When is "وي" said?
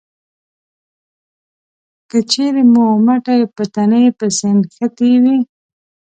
5.23-5.37